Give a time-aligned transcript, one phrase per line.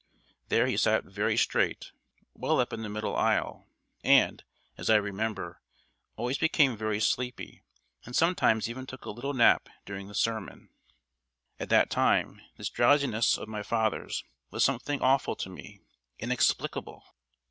[0.47, 1.91] There he sat very straight
[2.33, 3.67] well up the middle aisle
[4.03, 4.43] and,
[4.75, 5.61] as I remember,
[6.15, 7.61] always became very sleepy,
[8.03, 10.69] and sometimes even took a little nap during the sermon.
[11.59, 15.81] At that time, this drowsiness of my father's was something awful to me,
[16.17, 17.05] inexplicable.